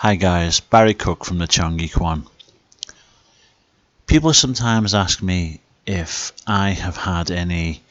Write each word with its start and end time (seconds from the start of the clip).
Hi 0.00 0.14
guys, 0.14 0.60
Barry 0.60 0.94
Cook 0.94 1.24
from 1.24 1.38
the 1.38 1.48
Changi 1.48 1.92
Kwan. 1.92 2.24
People 4.06 4.32
sometimes 4.32 4.94
ask 4.94 5.20
me 5.20 5.60
if 5.86 6.30
I 6.46 6.70
have 6.70 6.96
had 6.96 7.32
any 7.32 7.82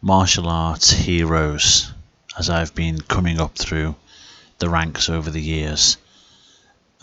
martial 0.00 0.48
arts 0.48 0.88
heroes 0.92 1.92
as 2.38 2.48
I've 2.48 2.76
been 2.76 3.00
coming 3.00 3.40
up 3.40 3.56
through 3.56 3.96
the 4.60 4.68
ranks 4.68 5.08
over 5.08 5.28
the 5.28 5.42
years. 5.42 5.96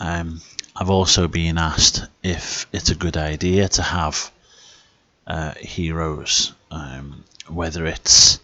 Um, 0.00 0.40
I've 0.74 0.88
also 0.88 1.28
been 1.28 1.58
asked 1.58 2.06
if 2.22 2.66
it's 2.72 2.88
a 2.88 2.94
good 2.94 3.18
idea 3.18 3.68
to 3.68 3.82
have 3.82 4.30
uh, 5.26 5.52
heroes, 5.60 6.54
um, 6.70 7.24
whether 7.46 7.84
it's 7.84 8.38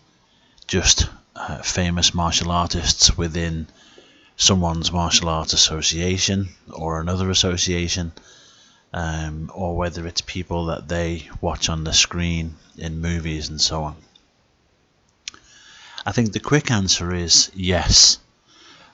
just 0.67 1.09
uh, 1.35 1.63
famous 1.63 2.13
martial 2.13 2.51
artists 2.51 3.17
within 3.17 3.67
someone's 4.41 4.91
martial 4.91 5.29
arts 5.29 5.53
association 5.53 6.49
or 6.73 6.99
another 6.99 7.29
association, 7.29 8.11
um, 8.95 9.51
or 9.55 9.77
whether 9.77 10.07
it's 10.07 10.23
people 10.23 10.65
that 10.67 10.89
they 10.89 11.29
watch 11.43 11.69
on 11.69 11.85
the 11.85 11.93
screen 11.93 12.57
in 12.79 13.03
movies 13.03 13.51
and 13.51 13.61
so 13.61 13.83
on. 13.83 13.97
I 16.07 16.13
think 16.13 16.33
the 16.33 16.41
quick 16.41 16.71
answer 16.71 17.15
is 17.15 17.51
yes, 17.55 18.19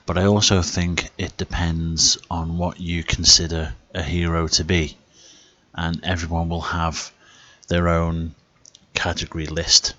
but 0.05 0.17
I 0.17 0.25
also 0.25 0.61
think 0.61 1.09
it 1.17 1.37
depends 1.37 2.17
on 2.29 2.57
what 2.57 2.81
you 2.81 3.01
consider 3.01 3.73
a 3.95 4.03
hero 4.03 4.49
to 4.49 4.65
be, 4.65 4.97
and 5.73 6.03
everyone 6.03 6.49
will 6.49 6.61
have 6.61 7.09
their 7.69 7.87
own 7.87 8.35
category 8.93 9.47
list 9.47 9.93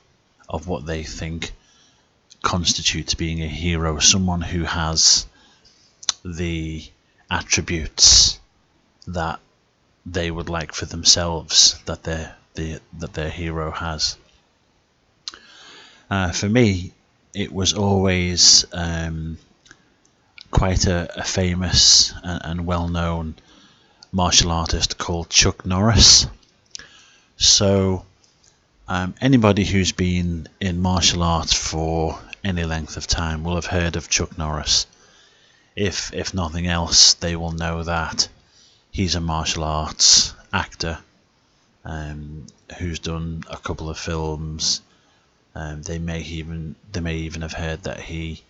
of 0.46 0.66
what 0.66 0.84
they 0.84 1.04
think 1.04 1.52
constitutes 2.42 3.14
being 3.14 3.42
a 3.42 3.48
hero 3.48 3.98
someone 3.98 4.42
who 4.42 4.64
has 4.64 5.24
the 6.36 6.84
attributes 7.30 8.38
that 9.06 9.40
they 10.04 10.30
would 10.30 10.48
like 10.48 10.72
for 10.72 10.86
themselves 10.86 11.78
that 11.86 12.02
their 12.02 12.34
the, 12.54 12.80
that 12.98 13.12
their 13.12 13.30
hero 13.30 13.70
has. 13.70 14.16
Uh, 16.10 16.32
for 16.32 16.48
me, 16.48 16.92
it 17.34 17.52
was 17.52 17.74
always 17.74 18.64
um, 18.72 19.38
quite 20.50 20.86
a, 20.86 21.20
a 21.20 21.24
famous 21.24 22.12
and, 22.22 22.40
and 22.44 22.66
well-known 22.66 23.34
martial 24.10 24.50
artist 24.50 24.98
called 24.98 25.28
Chuck 25.28 25.64
Norris. 25.66 26.26
So, 27.36 28.04
um, 28.88 29.14
anybody 29.20 29.64
who's 29.64 29.92
been 29.92 30.48
in 30.60 30.80
martial 30.80 31.22
arts 31.22 31.52
for 31.52 32.18
any 32.42 32.64
length 32.64 32.96
of 32.96 33.06
time 33.06 33.44
will 33.44 33.54
have 33.56 33.66
heard 33.66 33.96
of 33.96 34.08
Chuck 34.08 34.36
Norris. 34.38 34.86
If 35.80 36.12
if 36.12 36.34
nothing 36.34 36.66
else, 36.66 37.14
they 37.14 37.36
will 37.36 37.52
know 37.52 37.84
that 37.84 38.28
he's 38.90 39.14
a 39.14 39.20
martial 39.20 39.62
arts 39.62 40.34
actor 40.52 40.98
um, 41.84 42.46
who's 42.78 42.98
done 42.98 43.44
a 43.48 43.56
couple 43.56 43.88
of 43.88 43.96
films. 43.96 44.82
Um, 45.54 45.82
they 45.82 46.00
may 46.00 46.22
even 46.22 46.74
they 46.90 46.98
may 46.98 47.18
even 47.18 47.42
have 47.42 47.52
heard 47.52 47.84
that 47.84 48.00
he 48.00 48.42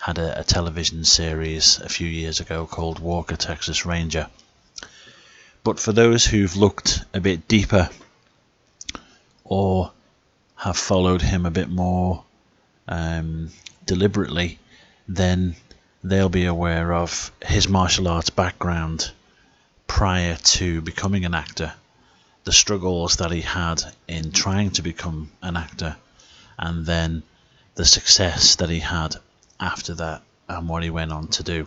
had 0.00 0.16
a, 0.16 0.40
a 0.40 0.44
television 0.44 1.04
series 1.04 1.78
a 1.80 1.88
few 1.90 2.08
years 2.08 2.40
ago 2.40 2.64
called 2.64 2.98
Walker 2.98 3.36
Texas 3.36 3.84
Ranger. 3.84 4.28
But 5.62 5.78
for 5.78 5.92
those 5.92 6.24
who've 6.24 6.56
looked 6.56 7.04
a 7.12 7.20
bit 7.20 7.46
deeper 7.46 7.90
or 9.44 9.92
have 10.56 10.78
followed 10.78 11.20
him 11.20 11.44
a 11.44 11.50
bit 11.50 11.68
more 11.68 12.24
um, 12.88 13.50
deliberately, 13.84 14.58
then 15.06 15.56
they'll 16.02 16.28
be 16.28 16.46
aware 16.46 16.92
of 16.92 17.30
his 17.42 17.68
martial 17.68 18.08
arts 18.08 18.30
background 18.30 19.10
prior 19.86 20.36
to 20.36 20.80
becoming 20.80 21.24
an 21.24 21.34
actor, 21.34 21.72
the 22.44 22.52
struggles 22.52 23.16
that 23.16 23.30
he 23.30 23.40
had 23.42 23.82
in 24.08 24.32
trying 24.32 24.70
to 24.70 24.82
become 24.82 25.30
an 25.42 25.56
actor, 25.56 25.96
and 26.58 26.86
then 26.86 27.22
the 27.74 27.84
success 27.84 28.56
that 28.56 28.70
he 28.70 28.80
had 28.80 29.16
after 29.58 29.94
that 29.94 30.22
and 30.48 30.68
what 30.68 30.82
he 30.82 30.90
went 30.90 31.12
on 31.12 31.28
to 31.28 31.42
do. 31.42 31.66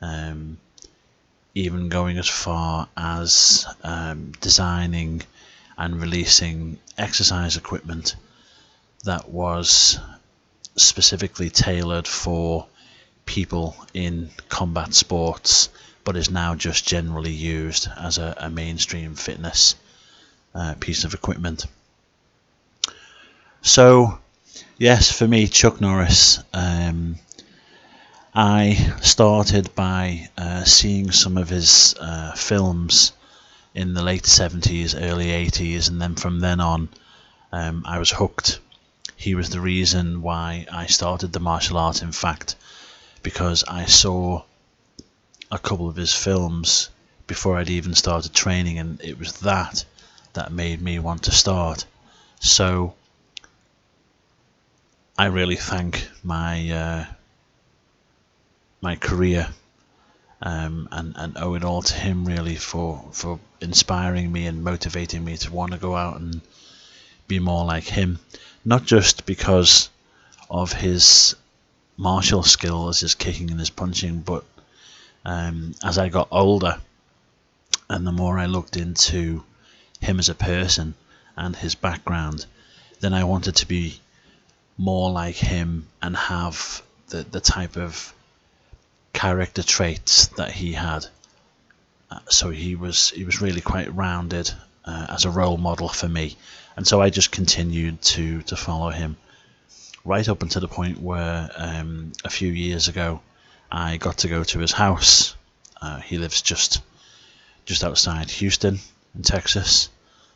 Um, 0.00 0.58
even 1.54 1.88
going 1.88 2.18
as 2.18 2.28
far 2.28 2.86
as 2.96 3.66
um, 3.82 4.32
designing 4.42 5.22
and 5.78 6.00
releasing 6.00 6.78
exercise 6.98 7.56
equipment 7.56 8.14
that 9.04 9.30
was 9.30 9.98
specifically 10.76 11.48
tailored 11.48 12.06
for 12.06 12.66
people 13.26 13.76
in 13.92 14.30
combat 14.48 14.94
sports, 14.94 15.68
but 16.04 16.16
is 16.16 16.30
now 16.30 16.54
just 16.54 16.86
generally 16.86 17.32
used 17.32 17.88
as 17.98 18.18
a, 18.18 18.34
a 18.38 18.50
mainstream 18.50 19.14
fitness 19.14 19.74
uh, 20.54 20.74
piece 20.80 21.04
of 21.04 21.12
equipment. 21.12 21.66
So, 23.60 24.18
yes, 24.78 25.10
for 25.10 25.26
me, 25.26 25.48
Chuck 25.48 25.80
Norris. 25.80 26.38
Um, 26.54 27.16
I 28.34 28.74
started 29.02 29.74
by 29.74 30.28
uh, 30.38 30.64
seeing 30.64 31.10
some 31.10 31.36
of 31.36 31.48
his 31.48 31.94
uh, 32.00 32.32
films 32.32 33.12
in 33.74 33.94
the 33.94 34.02
late 34.02 34.22
70s, 34.22 34.94
early 34.98 35.26
80s, 35.26 35.88
and 35.88 36.00
then 36.00 36.14
from 36.14 36.40
then 36.40 36.60
on, 36.60 36.88
um, 37.52 37.82
I 37.86 37.98
was 37.98 38.10
hooked. 38.10 38.60
He 39.16 39.34
was 39.34 39.50
the 39.50 39.60
reason 39.60 40.22
why 40.22 40.66
I 40.70 40.86
started 40.86 41.32
the 41.32 41.40
martial 41.40 41.78
art, 41.78 42.02
in 42.02 42.12
fact, 42.12 42.56
because 43.26 43.64
I 43.66 43.86
saw 43.86 44.44
a 45.50 45.58
couple 45.58 45.88
of 45.88 45.96
his 45.96 46.14
films 46.14 46.90
before 47.26 47.56
I'd 47.56 47.70
even 47.70 47.92
started 47.92 48.32
training, 48.32 48.78
and 48.78 49.00
it 49.02 49.18
was 49.18 49.40
that 49.40 49.84
that 50.34 50.52
made 50.52 50.80
me 50.80 51.00
want 51.00 51.24
to 51.24 51.32
start. 51.32 51.86
So 52.38 52.94
I 55.18 55.26
really 55.26 55.56
thank 55.56 56.08
my 56.22 56.70
uh, 56.70 57.04
my 58.80 58.94
career 58.94 59.48
um, 60.40 60.88
and 60.92 61.14
and 61.16 61.36
owe 61.36 61.54
it 61.54 61.64
all 61.64 61.82
to 61.82 61.94
him 61.94 62.26
really 62.26 62.54
for 62.54 63.08
for 63.10 63.40
inspiring 63.60 64.30
me 64.30 64.46
and 64.46 64.62
motivating 64.62 65.24
me 65.24 65.36
to 65.38 65.52
want 65.52 65.72
to 65.72 65.78
go 65.78 65.96
out 65.96 66.20
and 66.20 66.42
be 67.26 67.40
more 67.40 67.64
like 67.64 67.88
him. 67.88 68.20
Not 68.64 68.84
just 68.84 69.26
because 69.26 69.90
of 70.48 70.72
his 70.72 71.34
martial 71.96 72.42
skills, 72.42 73.00
his 73.00 73.14
kicking 73.14 73.50
and 73.50 73.60
his 73.60 73.70
punching, 73.70 74.20
but 74.20 74.44
um, 75.24 75.74
as 75.82 75.98
I 75.98 76.08
got 76.08 76.28
older 76.30 76.78
and 77.88 78.06
the 78.06 78.12
more 78.12 78.38
I 78.38 78.46
looked 78.46 78.76
into 78.76 79.44
him 80.00 80.18
as 80.18 80.28
a 80.28 80.34
person 80.34 80.94
and 81.36 81.56
his 81.56 81.74
background, 81.74 82.46
then 83.00 83.12
I 83.12 83.24
wanted 83.24 83.56
to 83.56 83.66
be 83.66 84.00
more 84.78 85.10
like 85.10 85.36
him 85.36 85.88
and 86.02 86.16
have 86.16 86.82
the, 87.08 87.22
the 87.22 87.40
type 87.40 87.76
of 87.76 88.12
character 89.12 89.62
traits 89.62 90.26
that 90.28 90.52
he 90.52 90.72
had. 90.72 91.06
Uh, 92.10 92.20
so 92.28 92.50
he 92.50 92.76
was 92.76 93.10
he 93.10 93.24
was 93.24 93.40
really 93.40 93.60
quite 93.60 93.94
rounded 93.94 94.50
uh, 94.84 95.06
as 95.08 95.24
a 95.24 95.30
role 95.30 95.56
model 95.56 95.88
for 95.88 96.08
me, 96.08 96.36
and 96.76 96.86
so 96.86 97.00
I 97.00 97.10
just 97.10 97.32
continued 97.32 98.02
to 98.02 98.42
to 98.42 98.56
follow 98.56 98.90
him 98.90 99.16
right 100.06 100.28
up 100.28 100.42
until 100.42 100.60
the 100.62 100.68
point 100.68 101.02
where 101.02 101.50
um, 101.56 102.12
a 102.24 102.30
few 102.30 102.50
years 102.50 102.88
ago 102.88 103.20
I 103.70 103.96
got 103.98 104.18
to 104.18 104.28
go 104.28 104.44
to 104.44 104.58
his 104.60 104.72
house. 104.72 105.34
Uh, 105.82 106.00
he 106.00 106.16
lives 106.16 106.40
just 106.40 106.80
just 107.66 107.84
outside 107.84 108.30
Houston 108.30 108.78
in 109.14 109.22
Texas, 109.22 109.88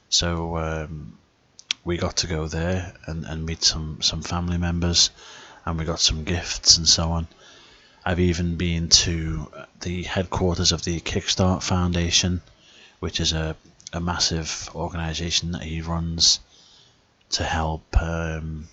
so 0.08 0.56
um, 0.56 1.16
we 1.84 1.96
got 1.96 2.16
to 2.18 2.26
go 2.26 2.48
there 2.48 2.92
and, 3.06 3.24
and 3.24 3.46
meet 3.46 3.62
some, 3.62 4.02
some 4.02 4.22
family 4.22 4.58
members 4.58 5.10
and 5.64 5.78
we 5.78 5.84
got 5.84 6.00
some 6.00 6.24
gifts 6.24 6.76
and 6.76 6.88
so 6.88 7.10
on. 7.12 7.26
I've 8.04 8.20
even 8.20 8.56
been 8.56 8.88
to 8.88 9.50
the 9.80 10.02
headquarters 10.02 10.72
of 10.72 10.82
the 10.82 11.00
Kickstart 11.00 11.62
Foundation, 11.62 12.42
which 12.98 13.20
is 13.20 13.32
a, 13.32 13.56
a 13.92 14.00
massive 14.00 14.70
organization 14.74 15.52
that 15.52 15.62
he 15.62 15.82
runs 15.82 16.40
to 17.30 17.44
help 17.44 17.84
um, 18.00 18.68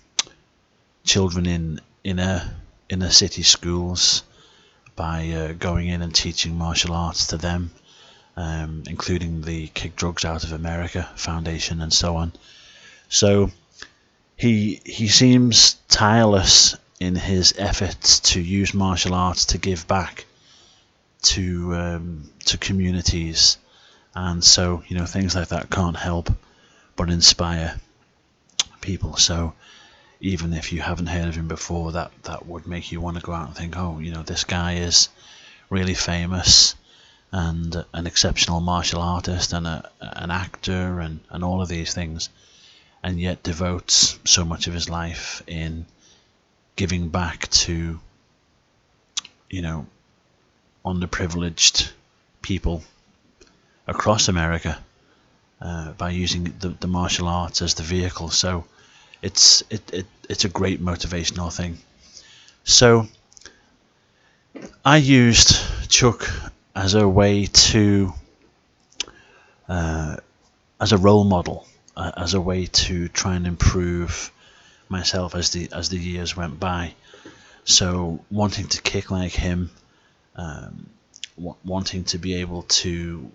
children 1.08 1.46
in 1.46 1.80
inner 2.04 2.54
inner 2.90 3.10
city 3.10 3.42
schools 3.42 4.22
by 4.94 5.28
uh, 5.30 5.52
going 5.52 5.88
in 5.88 6.02
and 6.02 6.14
teaching 6.14 6.56
martial 6.56 6.92
arts 6.92 7.28
to 7.28 7.36
them, 7.36 7.70
um, 8.36 8.82
including 8.86 9.42
the 9.42 9.68
Kick 9.68 9.96
Drugs 9.96 10.24
Out 10.24 10.44
of 10.44 10.52
America 10.52 11.08
Foundation 11.16 11.80
and 11.80 11.92
so 11.92 12.16
on. 12.16 12.32
So 13.08 13.50
he 14.36 14.80
he 14.84 15.08
seems 15.08 15.76
tireless 15.88 16.76
in 17.00 17.14
his 17.16 17.54
efforts 17.56 18.20
to 18.20 18.40
use 18.40 18.74
martial 18.74 19.14
arts 19.14 19.46
to 19.46 19.58
give 19.58 19.86
back 19.88 20.26
to 21.22 21.74
um, 21.74 22.30
to 22.44 22.58
communities, 22.58 23.56
and 24.14 24.44
so 24.44 24.82
you 24.88 24.96
know 24.98 25.06
things 25.06 25.34
like 25.34 25.48
that 25.48 25.70
can't 25.70 25.96
help 25.96 26.30
but 26.96 27.08
inspire 27.08 27.80
people. 28.80 29.16
So 29.16 29.54
even 30.20 30.52
if 30.52 30.72
you 30.72 30.80
haven't 30.80 31.06
heard 31.06 31.28
of 31.28 31.36
him 31.36 31.48
before, 31.48 31.92
that 31.92 32.10
that 32.24 32.46
would 32.46 32.66
make 32.66 32.90
you 32.90 33.00
want 33.00 33.16
to 33.16 33.22
go 33.22 33.32
out 33.32 33.48
and 33.48 33.56
think, 33.56 33.76
oh, 33.76 33.98
you 33.98 34.12
know, 34.12 34.22
this 34.22 34.44
guy 34.44 34.74
is 34.74 35.08
really 35.70 35.94
famous 35.94 36.74
and 37.30 37.84
an 37.92 38.06
exceptional 38.06 38.60
martial 38.60 39.02
artist 39.02 39.52
and 39.52 39.66
a, 39.66 39.90
an 40.00 40.30
actor 40.30 41.00
and, 41.00 41.20
and 41.30 41.44
all 41.44 41.60
of 41.60 41.68
these 41.68 41.92
things, 41.92 42.30
and 43.02 43.20
yet 43.20 43.42
devotes 43.42 44.18
so 44.24 44.44
much 44.44 44.66
of 44.66 44.74
his 44.74 44.88
life 44.88 45.42
in 45.46 45.84
giving 46.74 47.08
back 47.08 47.48
to, 47.50 48.00
you 49.50 49.62
know, 49.62 49.86
underprivileged 50.84 51.90
people 52.40 52.82
across 53.86 54.28
America 54.28 54.78
uh, 55.60 55.92
by 55.92 56.10
using 56.10 56.44
the, 56.60 56.68
the 56.80 56.86
martial 56.86 57.28
arts 57.28 57.62
as 57.62 57.74
the 57.74 57.82
vehicle. 57.82 58.30
So 58.30 58.64
it's 59.22 59.62
it, 59.70 59.82
it 59.92 60.06
it's 60.28 60.44
a 60.44 60.48
great 60.48 60.82
motivational 60.82 61.52
thing. 61.52 61.78
So 62.64 63.06
I 64.84 64.98
used 64.98 65.56
Chuck 65.88 66.28
as 66.74 66.94
a 66.94 67.08
way 67.08 67.46
to 67.46 68.12
uh, 69.68 70.16
as 70.80 70.92
a 70.92 70.98
role 70.98 71.24
model, 71.24 71.66
uh, 71.96 72.12
as 72.16 72.34
a 72.34 72.40
way 72.40 72.66
to 72.66 73.08
try 73.08 73.36
and 73.36 73.46
improve 73.46 74.30
myself 74.88 75.34
as 75.34 75.50
the 75.50 75.68
as 75.72 75.88
the 75.88 75.98
years 75.98 76.36
went 76.36 76.58
by. 76.60 76.94
So 77.64 78.24
wanting 78.30 78.68
to 78.68 78.80
kick 78.80 79.10
like 79.10 79.32
him, 79.32 79.70
um, 80.36 80.88
w- 81.36 81.56
wanting 81.64 82.04
to 82.04 82.18
be 82.18 82.36
able 82.36 82.62
to 82.62 83.30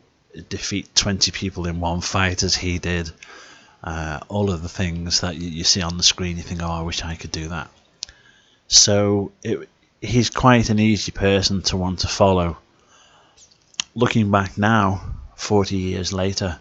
defeat 0.50 0.96
20 0.96 1.32
people 1.32 1.68
in 1.68 1.80
one 1.80 2.02
fight 2.02 2.42
as 2.42 2.56
he 2.56 2.80
did, 2.80 3.12
uh, 3.84 4.20
all 4.30 4.50
of 4.50 4.62
the 4.62 4.70
things 4.70 5.22
that 5.22 5.36
you, 5.36 5.50
you, 5.50 5.64
see 5.64 5.82
on 5.82 5.98
the 5.98 6.04
screen, 6.04 6.38
you 6.38 6.44
think, 6.44 6.62
oh, 6.64 6.72
I 6.72 6.82
wish 6.82 7.04
I 7.04 7.16
could 7.16 7.32
do 7.32 7.50
that. 7.50 7.70
So 8.68 9.34
it, 9.44 9.68
he's 10.02 10.30
quite 10.30 10.70
an 10.70 10.80
easy 10.80 11.12
person 11.12 11.62
to 11.64 11.78
want 11.78 12.00
to 12.00 12.08
follow. 12.08 12.58
Looking 13.94 14.32
back 14.32 14.58
now, 14.58 15.02
40 15.36 15.76
years 15.78 16.14
later, 16.14 16.60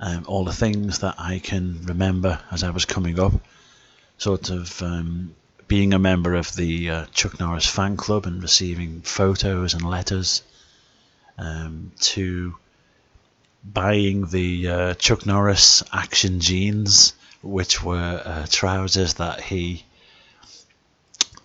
um, 0.00 0.24
all 0.26 0.44
the 0.44 0.52
things 0.52 0.98
that 0.98 1.14
I 1.18 1.38
can 1.38 1.82
remember 1.84 2.40
as 2.50 2.64
I 2.64 2.70
was 2.70 2.84
coming 2.84 3.20
up, 3.20 3.32
sort 4.18 4.50
of 4.50 4.82
um, 4.82 5.34
being 5.68 5.94
a 5.94 5.98
member 5.98 6.34
of 6.34 6.54
the 6.54 6.90
uh, 6.90 7.06
Chuck 7.12 7.38
Norris 7.38 7.66
fan 7.66 7.96
club 7.96 8.26
and 8.26 8.42
receiving 8.42 9.00
photos 9.02 9.74
and 9.74 9.88
letters, 9.88 10.42
um, 11.38 11.92
to 12.00 12.56
buying 13.72 14.26
the 14.26 14.68
uh, 14.68 14.94
Chuck 14.94 15.26
Norris 15.26 15.82
action 15.92 16.40
jeans, 16.40 17.14
which 17.42 17.82
were 17.82 18.22
uh, 18.24 18.46
trousers 18.48 19.14
that 19.14 19.40
he, 19.40 19.84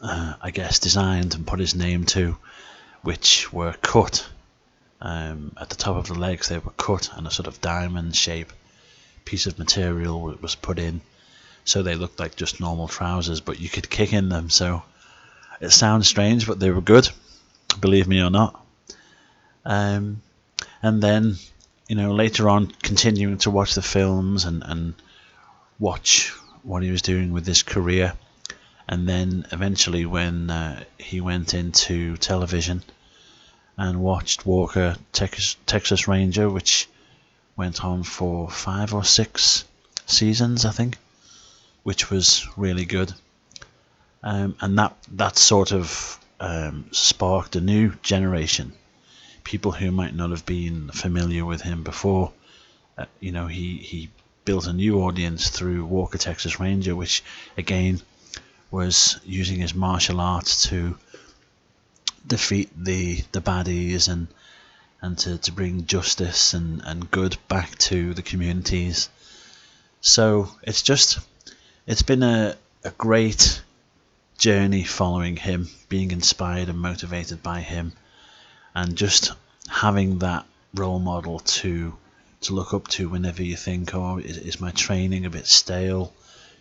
uh, 0.02 0.34
I 0.42 0.52
guess, 0.52 0.80
designed 0.80 1.36
and 1.36 1.48
put 1.48 1.60
his 1.60 1.76
name 1.76 2.06
to, 2.08 2.38
which 3.02 3.52
were 3.52 3.74
cut 3.82 4.28
um, 5.02 5.54
at 5.60 5.70
the 5.70 5.76
top 5.76 5.96
of 5.98 6.08
the 6.08 6.14
legs. 6.14 6.50
They 6.50 6.60
were 6.60 6.72
cut, 6.72 7.10
and 7.16 7.26
a 7.26 7.32
sort 7.32 7.48
of 7.48 7.62
diamond 7.62 8.16
shape 8.16 8.54
piece 9.26 9.48
of 9.48 9.60
material 9.60 10.38
was 10.42 10.56
put 10.56 10.80
in, 10.80 11.02
so 11.66 11.82
they 11.82 11.96
looked 11.96 12.20
like 12.20 12.36
just 12.36 12.60
normal 12.60 12.88
trousers, 12.88 13.42
but 13.42 13.60
you 13.60 13.70
could 13.70 13.90
kick 13.90 14.14
in 14.14 14.30
them. 14.30 14.50
So 14.50 14.84
it 15.60 15.72
sounds 15.72 16.08
strange, 16.08 16.48
but 16.48 16.60
they 16.60 16.72
were 16.72 16.82
good, 16.82 17.10
believe 17.80 18.08
me 18.08 18.22
or 18.22 18.30
not. 18.30 18.64
Um, 19.66 20.22
and 20.82 21.02
then 21.02 21.36
you 21.92 21.98
know, 21.98 22.14
later 22.14 22.48
on, 22.48 22.68
continuing 22.82 23.38
to 23.38 23.52
watch 23.52 23.76
the 23.76 23.82
films 23.82 24.46
and, 24.46 24.64
and 24.66 24.94
watch 25.78 26.30
what 26.64 26.84
he 26.84 26.90
was 26.90 27.02
doing 27.02 27.34
with 27.34 27.46
his 27.46 27.64
career. 27.64 28.14
And 28.88 29.10
then 29.10 29.46
eventually, 29.52 30.06
when 30.06 30.50
uh, 30.50 30.86
he 30.98 31.20
went 31.20 31.54
into 31.54 32.16
television 32.16 32.82
and 33.76 34.02
watched 34.02 34.46
Walker 34.46 34.96
Texas, 35.12 35.58
Texas 35.66 36.08
Ranger, 36.08 36.50
which 36.50 36.88
went 37.58 37.84
on 37.84 38.04
for 38.04 38.50
five 38.50 38.94
or 38.94 39.04
six 39.04 39.66
seasons, 40.06 40.64
I 40.64 40.72
think, 40.72 40.98
which 41.84 42.10
was 42.10 42.48
really 42.56 42.86
good. 42.86 43.12
Um, 44.24 44.56
and 44.62 44.78
that 44.80 44.96
that 45.18 45.38
sort 45.38 45.74
of 45.74 46.18
um, 46.40 46.86
sparked 46.94 47.58
a 47.58 47.60
new 47.60 47.92
generation 48.02 48.72
people 49.52 49.74
who 49.74 49.92
might 49.92 50.16
not 50.16 50.30
have 50.30 50.46
been 50.46 50.88
familiar 50.94 51.44
with 51.44 51.62
him 51.62 51.84
before. 51.84 52.32
Uh, 52.98 53.04
you 53.20 53.34
know, 53.34 53.48
he, 53.48 53.76
he 53.76 54.10
built 54.46 54.66
a 54.66 54.72
new 54.72 55.02
audience 55.02 55.50
through 55.50 55.84
Walker 55.84 56.18
Texas 56.18 56.58
Ranger, 56.58 56.96
which 56.96 57.22
again 57.58 58.02
was 58.72 59.20
using 59.26 59.60
his 59.60 59.76
martial 59.76 60.22
arts 60.22 60.70
to 60.70 60.98
defeat 62.26 62.70
the 62.78 63.22
the 63.34 63.42
baddies 63.42 64.08
and 64.08 64.28
and 65.02 65.18
to, 65.18 65.38
to 65.40 65.52
bring 65.52 65.86
justice 65.86 66.54
and, 66.54 66.82
and 66.86 67.12
good 67.12 67.36
back 67.50 67.78
to 67.78 68.14
the 68.14 68.22
communities. 68.22 69.10
So 70.00 70.50
it's 70.64 70.82
just 70.82 71.20
it's 71.86 72.04
been 72.04 72.24
a, 72.24 72.56
a 72.86 72.92
great 72.92 73.62
journey 74.38 74.86
following 74.86 75.36
him, 75.36 75.68
being 75.90 76.12
inspired 76.12 76.70
and 76.70 76.80
motivated 76.80 77.44
by 77.44 77.60
him 77.60 77.92
and 78.74 78.96
just 78.96 79.32
having 79.70 80.20
that 80.20 80.46
role 80.74 81.00
model 81.00 81.40
to 81.40 81.96
to 82.42 82.54
look 82.54 82.74
up 82.74 82.88
to 82.88 83.08
whenever 83.08 83.44
you 83.44 83.56
think, 83.56 83.94
oh, 83.94 84.18
is, 84.18 84.38
is 84.38 84.60
my 84.60 84.72
training 84.72 85.26
a 85.26 85.30
bit 85.30 85.46
stale? 85.46 86.12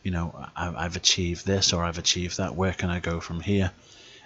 You 0.02 0.10
know, 0.10 0.48
I, 0.54 0.84
I've 0.84 0.96
achieved 0.96 1.46
this 1.46 1.72
or 1.72 1.82
I've 1.82 1.98
achieved 1.98 2.36
that. 2.36 2.54
Where 2.54 2.72
can 2.72 2.90
I 2.90 3.00
go 3.00 3.18
from 3.18 3.40
here? 3.40 3.72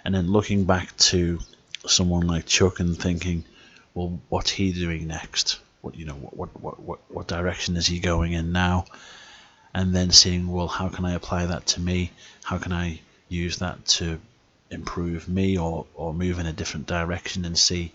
And 0.03 0.13
then 0.13 0.31
looking 0.31 0.65
back 0.65 0.95
to 0.97 1.39
someone 1.87 2.27
like 2.27 2.45
Chuck 2.45 2.79
and 2.79 2.97
thinking, 2.97 3.45
well, 3.93 4.19
what's 4.29 4.51
he 4.51 4.73
doing 4.73 5.07
next? 5.07 5.59
What 5.81 5.95
you 5.95 6.05
know, 6.05 6.13
what 6.13 6.59
what 6.61 6.79
what 6.79 6.99
what 7.11 7.27
direction 7.27 7.77
is 7.77 7.87
he 7.87 7.99
going 7.99 8.33
in 8.33 8.51
now? 8.51 8.85
And 9.73 9.93
then 9.95 10.11
seeing, 10.11 10.47
well, 10.47 10.67
how 10.67 10.89
can 10.89 11.05
I 11.05 11.13
apply 11.13 11.47
that 11.47 11.65
to 11.67 11.81
me? 11.81 12.11
How 12.43 12.57
can 12.57 12.71
I 12.71 13.01
use 13.29 13.57
that 13.57 13.85
to 13.85 14.19
improve 14.69 15.27
me 15.27 15.57
or, 15.57 15.85
or 15.95 16.13
move 16.13 16.39
in 16.39 16.45
a 16.45 16.53
different 16.53 16.87
direction 16.87 17.45
and 17.45 17.57
see 17.57 17.91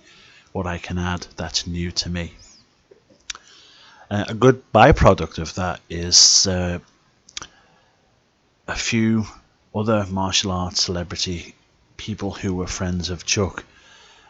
what 0.53 0.67
I 0.67 0.79
can 0.79 0.99
add 0.99 1.27
that's 1.37 1.67
new 1.67 1.91
to 1.93 2.09
me. 2.09 2.33
Uh, 4.11 4.25
a 4.29 4.35
good 4.35 4.63
byproduct 4.73 5.39
of 5.39 5.55
that 5.55 5.81
is 5.89 6.47
uh, 6.47 6.81
a 8.67 8.75
few 8.75 9.25
other 9.75 10.07
martial 10.11 10.51
arts 10.51 10.83
celebrity 10.83 11.55
people 11.97 12.33
who 12.33 12.55
were 12.55 12.67
friends 12.67 13.11
of 13.11 13.25
Chuck. 13.25 13.65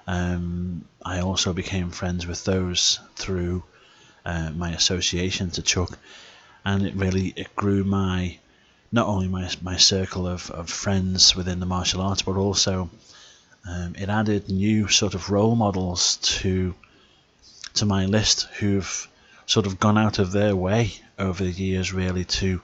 Um, 0.06 0.84
I 1.04 1.20
also 1.20 1.52
became 1.52 1.90
friends 1.90 2.26
with 2.26 2.44
those 2.44 3.00
through 3.16 3.62
uh, 4.24 4.50
my 4.50 4.72
association 4.72 5.50
to 5.52 5.62
Chuck, 5.62 5.98
and 6.64 6.86
it 6.86 6.94
really 6.94 7.32
it 7.36 7.54
grew 7.56 7.84
my 7.84 8.38
not 8.92 9.06
only 9.06 9.28
my 9.28 9.48
my 9.62 9.76
circle 9.76 10.26
of, 10.26 10.50
of 10.50 10.68
friends 10.68 11.36
within 11.36 11.60
the 11.60 11.66
martial 11.66 12.00
arts, 12.00 12.22
but 12.22 12.36
also 12.36 12.90
um, 13.68 13.94
it 13.96 14.08
added 14.08 14.48
new 14.48 14.88
sort 14.88 15.14
of 15.14 15.30
role 15.30 15.54
models 15.54 16.16
to 16.16 16.74
to 17.74 17.86
my 17.86 18.06
list 18.06 18.48
who've 18.58 19.08
sort 19.46 19.66
of 19.66 19.78
gone 19.78 19.98
out 19.98 20.18
of 20.18 20.32
their 20.32 20.56
way 20.56 20.92
over 21.18 21.44
the 21.44 21.50
years 21.50 21.92
really 21.92 22.24
to 22.24 22.60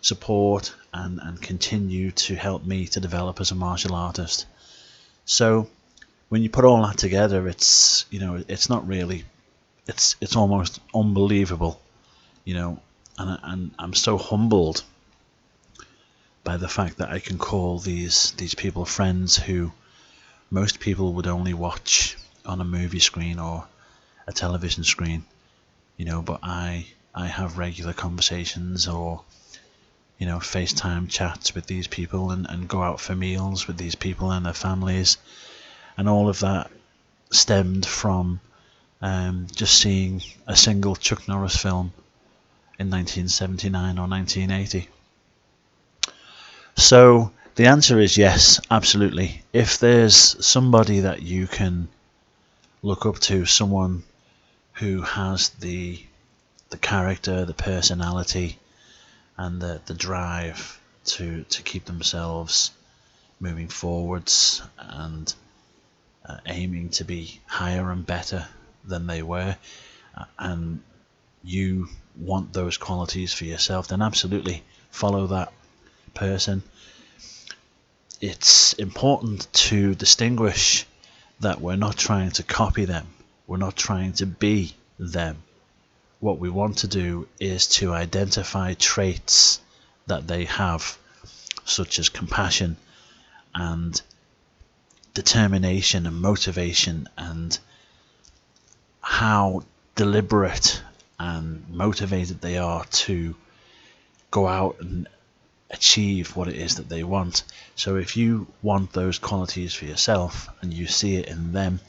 support 0.00 0.74
and, 0.92 1.18
and 1.22 1.42
continue 1.42 2.10
to 2.12 2.34
help 2.34 2.64
me 2.64 2.86
to 2.86 3.00
develop 3.00 3.40
as 3.40 3.50
a 3.50 3.54
martial 3.54 3.94
artist. 3.94 4.46
So 5.24 5.68
when 6.28 6.42
you 6.42 6.50
put 6.50 6.64
all 6.64 6.82
that 6.86 6.98
together 6.98 7.46
it's 7.48 8.04
you 8.10 8.20
know 8.20 8.42
it's 8.48 8.68
not 8.68 8.86
really 8.86 9.24
it's 9.86 10.16
it's 10.20 10.36
almost 10.36 10.80
unbelievable 10.94 11.80
you 12.44 12.54
know 12.54 12.80
and, 13.18 13.38
and 13.42 13.70
I'm 13.78 13.94
so 13.94 14.18
humbled 14.18 14.82
by 16.46 16.56
the 16.56 16.68
fact 16.68 16.98
that 16.98 17.10
I 17.10 17.18
can 17.18 17.38
call 17.38 17.80
these 17.80 18.30
these 18.36 18.54
people 18.54 18.84
friends 18.84 19.36
who 19.36 19.72
most 20.48 20.78
people 20.78 21.14
would 21.14 21.26
only 21.26 21.52
watch 21.52 22.16
on 22.46 22.60
a 22.60 22.64
movie 22.64 23.00
screen 23.00 23.40
or 23.40 23.66
a 24.28 24.32
television 24.32 24.84
screen, 24.84 25.24
you 25.96 26.04
know. 26.04 26.22
But 26.22 26.38
I 26.44 26.86
I 27.12 27.26
have 27.26 27.58
regular 27.58 27.92
conversations 27.92 28.86
or 28.86 29.22
you 30.18 30.26
know 30.26 30.38
FaceTime 30.38 31.10
chats 31.10 31.52
with 31.52 31.66
these 31.66 31.88
people 31.88 32.30
and, 32.30 32.46
and 32.48 32.68
go 32.68 32.80
out 32.80 33.00
for 33.00 33.16
meals 33.16 33.66
with 33.66 33.76
these 33.76 33.96
people 33.96 34.30
and 34.30 34.46
their 34.46 34.52
families, 34.52 35.18
and 35.96 36.08
all 36.08 36.28
of 36.28 36.38
that 36.40 36.70
stemmed 37.32 37.84
from 37.84 38.38
um, 39.02 39.48
just 39.52 39.80
seeing 39.80 40.22
a 40.46 40.56
single 40.56 40.94
Chuck 40.94 41.26
Norris 41.26 41.56
film 41.56 41.92
in 42.78 42.88
1979 42.88 43.98
or 43.98 44.06
1980. 44.06 44.88
So 46.76 47.32
the 47.54 47.66
answer 47.66 47.98
is 47.98 48.18
yes, 48.18 48.60
absolutely. 48.70 49.42
If 49.52 49.78
there's 49.78 50.44
somebody 50.44 51.00
that 51.00 51.22
you 51.22 51.46
can 51.46 51.88
look 52.82 53.06
up 53.06 53.18
to, 53.20 53.46
someone 53.46 54.02
who 54.74 55.00
has 55.00 55.48
the 55.48 56.00
the 56.68 56.76
character, 56.76 57.44
the 57.44 57.54
personality, 57.54 58.58
and 59.36 59.60
the, 59.60 59.80
the 59.86 59.94
drive 59.94 60.78
to 61.06 61.44
to 61.44 61.62
keep 61.62 61.86
themselves 61.86 62.72
moving 63.40 63.68
forwards 63.68 64.62
and 64.78 65.34
uh, 66.26 66.36
aiming 66.46 66.90
to 66.90 67.04
be 67.04 67.40
higher 67.46 67.90
and 67.90 68.04
better 68.04 68.46
than 68.84 69.06
they 69.06 69.22
were, 69.22 69.56
uh, 70.16 70.24
and 70.38 70.82
you 71.42 71.88
want 72.16 72.52
those 72.52 72.76
qualities 72.76 73.32
for 73.32 73.44
yourself, 73.44 73.88
then 73.88 74.02
absolutely 74.02 74.62
follow 74.90 75.26
that 75.28 75.52
person. 76.16 76.62
It's 78.20 78.72
important 78.72 79.46
to 79.52 79.94
distinguish 79.94 80.86
that 81.40 81.60
we're 81.60 81.76
not 81.76 81.96
trying 81.96 82.30
to 82.32 82.42
copy 82.42 82.86
them, 82.86 83.06
we're 83.46 83.58
not 83.58 83.76
trying 83.76 84.14
to 84.14 84.26
be 84.26 84.74
them. 84.98 85.42
What 86.18 86.38
we 86.38 86.48
want 86.48 86.78
to 86.78 86.88
do 86.88 87.28
is 87.38 87.66
to 87.78 87.92
identify 87.92 88.74
traits 88.74 89.60
that 90.06 90.26
they 90.26 90.46
have, 90.46 90.98
such 91.64 91.98
as 91.98 92.08
compassion 92.08 92.76
and 93.54 94.00
determination 95.14 96.06
and 96.06 96.20
motivation, 96.20 97.08
and 97.18 97.58
how 99.00 99.62
deliberate 99.94 100.82
and 101.18 101.68
motivated 101.68 102.40
they 102.40 102.58
are 102.58 102.84
to 102.86 103.34
go 104.30 104.46
out 104.46 104.76
and 104.80 105.08
achieve 105.70 106.36
what 106.36 106.48
it 106.48 106.54
is 106.54 106.76
that 106.76 106.88
they 106.88 107.02
want. 107.02 107.42
So 107.74 107.96
if 107.96 108.16
you 108.16 108.46
want 108.62 108.92
those 108.92 109.18
qualities 109.18 109.74
for 109.74 109.84
yourself 109.84 110.48
and 110.60 110.72
you 110.72 110.86
see 110.86 111.16
it 111.16 111.26
in 111.26 111.52
them, 111.52 111.80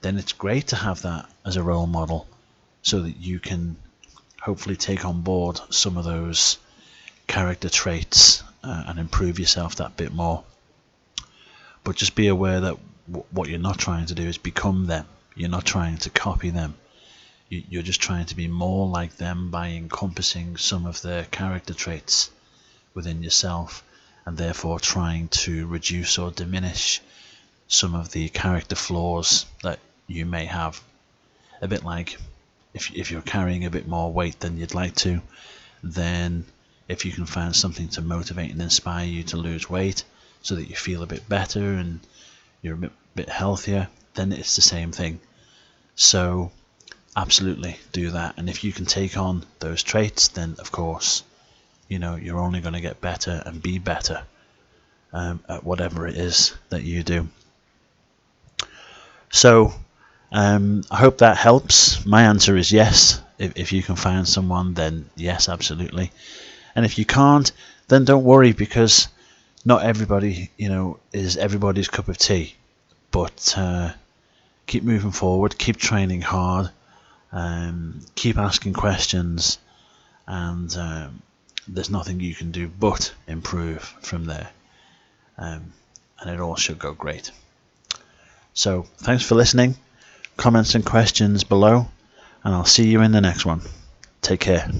then 0.00 0.16
it's 0.16 0.32
great 0.32 0.68
to 0.68 0.76
have 0.76 1.02
that 1.02 1.28
as 1.44 1.56
a 1.56 1.62
role 1.62 1.86
model 1.86 2.26
so 2.82 3.00
that 3.02 3.18
you 3.18 3.38
can 3.38 3.76
hopefully 4.40 4.76
take 4.76 5.04
on 5.04 5.20
board 5.20 5.60
some 5.68 5.98
of 5.98 6.04
those 6.04 6.56
character 7.26 7.68
traits 7.68 8.42
uh, 8.64 8.84
and 8.86 8.98
improve 8.98 9.38
yourself 9.38 9.76
that 9.76 9.96
bit 9.96 10.12
more. 10.12 10.42
But 11.84 11.96
just 11.96 12.14
be 12.14 12.28
aware 12.28 12.60
that 12.60 12.76
w- 13.06 13.26
what 13.30 13.48
you're 13.48 13.58
not 13.58 13.78
trying 13.78 14.06
to 14.06 14.14
do 14.14 14.26
is 14.26 14.38
become 14.38 14.86
them. 14.86 15.06
You're 15.34 15.50
not 15.50 15.66
trying 15.66 15.98
to 15.98 16.10
copy 16.10 16.50
them. 16.50 16.74
You, 17.50 17.62
you're 17.68 17.82
just 17.82 18.00
trying 18.00 18.26
to 18.26 18.34
be 18.34 18.48
more 18.48 18.88
like 18.88 19.16
them 19.16 19.50
by 19.50 19.68
encompassing 19.68 20.56
some 20.56 20.86
of 20.86 21.02
their 21.02 21.24
character 21.24 21.74
traits 21.74 22.30
within 22.94 23.22
yourself 23.22 23.82
and 24.26 24.36
therefore 24.36 24.78
trying 24.78 25.28
to 25.28 25.66
reduce 25.66 26.18
or 26.18 26.30
diminish 26.30 27.00
some 27.68 27.94
of 27.94 28.10
the 28.10 28.28
character 28.28 28.76
flaws 28.76 29.46
that 29.62 29.78
you 30.06 30.26
may 30.26 30.44
have. 30.44 30.80
A 31.62 31.68
bit 31.68 31.84
like 31.84 32.18
if, 32.74 32.94
if 32.94 33.10
you're 33.10 33.22
carrying 33.22 33.64
a 33.64 33.70
bit 33.70 33.86
more 33.86 34.12
weight 34.12 34.40
than 34.40 34.58
you'd 34.58 34.74
like 34.74 34.94
to, 34.96 35.20
then 35.82 36.44
if 36.88 37.04
you 37.04 37.12
can 37.12 37.26
find 37.26 37.54
something 37.54 37.88
to 37.88 38.02
motivate 38.02 38.50
and 38.50 38.60
inspire 38.60 39.06
you 39.06 39.22
to 39.24 39.36
lose 39.36 39.70
weight 39.70 40.04
so 40.42 40.56
that 40.56 40.68
you 40.68 40.76
feel 40.76 41.02
a 41.02 41.06
bit 41.06 41.28
better 41.28 41.74
and 41.74 42.00
you're 42.62 42.74
a 42.74 42.78
bit, 42.78 42.92
bit 43.14 43.28
healthier, 43.28 43.88
then 44.14 44.32
it's 44.32 44.56
the 44.56 44.62
same 44.62 44.92
thing. 44.92 45.20
So, 45.94 46.50
absolutely 47.16 47.78
do 47.92 48.10
that. 48.10 48.34
And 48.36 48.48
if 48.48 48.64
you 48.64 48.72
can 48.72 48.86
take 48.86 49.16
on 49.16 49.44
those 49.60 49.82
traits, 49.82 50.28
then 50.28 50.56
of 50.58 50.72
course, 50.72 51.22
you 51.90 51.98
know, 51.98 52.14
you're 52.14 52.38
only 52.38 52.60
going 52.60 52.72
to 52.74 52.80
get 52.80 53.00
better 53.00 53.42
and 53.44 53.60
be 53.60 53.78
better 53.78 54.22
um, 55.12 55.40
at 55.48 55.64
whatever 55.64 56.06
it 56.06 56.16
is 56.16 56.54
that 56.70 56.84
you 56.84 57.02
do. 57.02 57.28
So, 59.30 59.74
um, 60.32 60.84
I 60.90 60.96
hope 60.96 61.18
that 61.18 61.36
helps. 61.36 62.06
My 62.06 62.22
answer 62.22 62.56
is 62.56 62.70
yes. 62.70 63.20
If, 63.38 63.52
if 63.56 63.72
you 63.72 63.82
can 63.82 63.96
find 63.96 64.26
someone, 64.26 64.74
then 64.74 65.10
yes, 65.16 65.48
absolutely. 65.48 66.12
And 66.76 66.84
if 66.84 66.96
you 66.96 67.04
can't, 67.04 67.50
then 67.88 68.04
don't 68.04 68.24
worry 68.24 68.52
because 68.52 69.08
not 69.64 69.82
everybody, 69.82 70.50
you 70.56 70.68
know, 70.68 71.00
is 71.12 71.36
everybody's 71.36 71.88
cup 71.88 72.08
of 72.08 72.16
tea. 72.16 72.54
But 73.10 73.54
uh, 73.56 73.90
keep 74.66 74.84
moving 74.84 75.10
forward, 75.10 75.58
keep 75.58 75.76
training 75.76 76.22
hard, 76.22 76.70
um, 77.32 78.00
keep 78.14 78.38
asking 78.38 78.74
questions, 78.74 79.58
and 80.28 80.72
um, 80.76 81.22
there's 81.72 81.90
nothing 81.90 82.20
you 82.20 82.34
can 82.34 82.50
do 82.50 82.68
but 82.68 83.12
improve 83.26 83.82
from 84.02 84.24
there. 84.24 84.50
Um, 85.38 85.72
and 86.20 86.30
it 86.30 86.40
all 86.40 86.56
should 86.56 86.78
go 86.78 86.92
great. 86.92 87.30
So, 88.52 88.86
thanks 88.98 89.24
for 89.24 89.36
listening. 89.36 89.76
Comments 90.36 90.74
and 90.74 90.84
questions 90.84 91.44
below, 91.44 91.88
and 92.44 92.54
I'll 92.54 92.64
see 92.64 92.88
you 92.88 93.00
in 93.02 93.12
the 93.12 93.20
next 93.20 93.46
one. 93.46 93.62
Take 94.20 94.40
care. 94.40 94.70